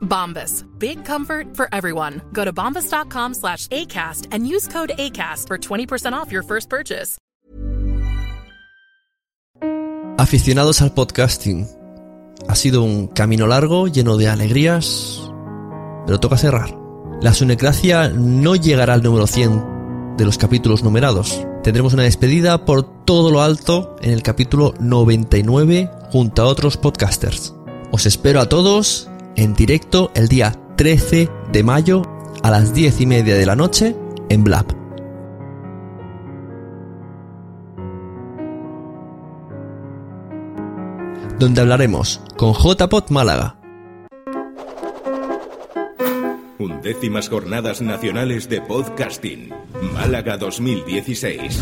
[0.00, 0.64] Bombas.
[0.78, 2.20] Big comfort for everyone.
[2.32, 7.18] Go to bombas.com slash ACAST and use code ACAST for 20% off your first purchase.
[10.18, 11.66] Aficionados al podcasting,
[12.46, 15.22] ha sido un camino largo, lleno de alegrías,
[16.04, 16.76] pero toca cerrar.
[17.22, 21.46] La Sunecracia no llegará al número 100 de los capítulos numerados.
[21.62, 27.54] Tendremos una despedida por todo lo alto en el capítulo 99 junto a otros podcasters.
[27.90, 32.02] Os espero a todos en directo el día 13 de mayo
[32.42, 33.96] a las 10 y media de la noche
[34.28, 34.80] en Blab.
[41.40, 43.56] donde hablaremos con JPod Málaga,
[46.58, 49.48] Undécimas Jornadas Nacionales de Podcasting.
[49.94, 51.58] Málaga 2016.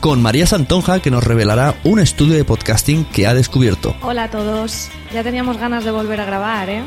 [0.00, 4.30] con María Santonja que nos revelará un estudio de podcasting que ha descubierto, Hola a
[4.30, 4.88] todos.
[5.14, 6.82] Ya teníamos ganas de volver a grabar, ¿eh?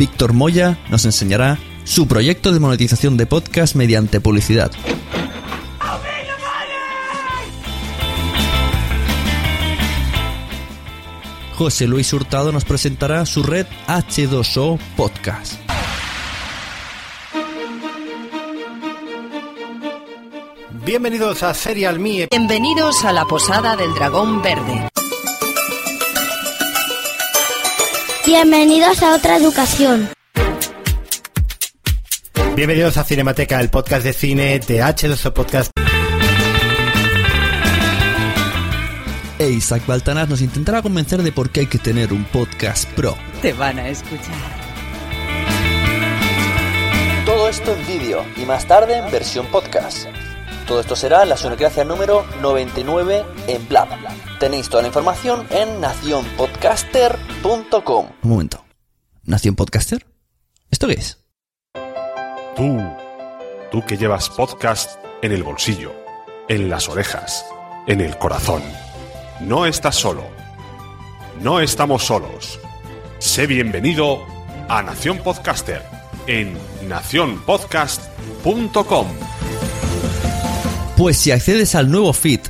[0.00, 4.72] Víctor Moya nos enseñará su proyecto de monetización de podcast mediante publicidad.
[11.54, 15.60] José Luis Hurtado nos presentará su red H2O Podcast.
[20.86, 22.26] Bienvenidos a Serial Me.
[22.30, 24.90] Bienvenidos a la Posada del Dragón Verde.
[28.32, 30.08] Bienvenidos a otra educación.
[32.54, 35.72] Bienvenidos a Cinemateca, el podcast de cine de H2O Podcast.
[39.36, 43.16] E Isaac Baltanás nos intentará convencer de por qué hay que tener un podcast pro.
[43.42, 44.36] Te van a escuchar.
[47.26, 50.06] Todo esto en vídeo y más tarde en versión podcast.
[50.70, 53.88] Todo esto será la Sunecracia número 99 en Blab.
[54.38, 58.06] Tenéis toda la información en nacionpodcaster.com.
[58.22, 58.64] Un momento.
[59.24, 60.06] ¿Nación Podcaster?
[60.70, 61.18] ¿Esto qué es?
[62.54, 62.80] Tú,
[63.72, 65.92] tú que llevas podcast en el bolsillo,
[66.48, 67.44] en las orejas,
[67.88, 68.62] en el corazón.
[69.40, 70.22] No estás solo.
[71.40, 72.60] No estamos solos.
[73.18, 74.24] Sé bienvenido
[74.68, 75.82] a Nación Podcaster
[76.28, 76.56] en
[76.88, 79.08] nacionpodcast.com.
[81.00, 82.40] Pues si accedes al nuevo feed,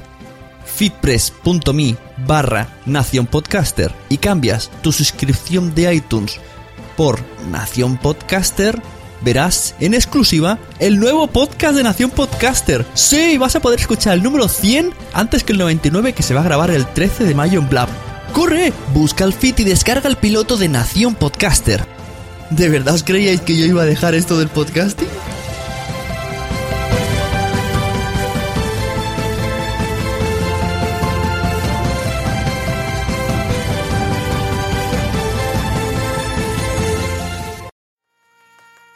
[0.67, 1.95] feedpress.me
[2.27, 6.41] barra Nación Podcaster y cambias tu suscripción de iTunes
[6.97, 8.83] por Nación Podcaster,
[9.21, 12.85] verás en exclusiva el nuevo podcast de Nación Podcaster.
[12.95, 16.41] Sí, vas a poder escuchar el número 100 antes que el 99 que se va
[16.41, 17.89] a grabar el 13 de mayo en Blab.
[18.33, 18.73] ¡Corre!
[18.93, 21.87] Busca el feed y descarga el piloto de Nación Podcaster.
[22.51, 25.07] ¿De verdad os creíais que yo iba a dejar esto del podcasting?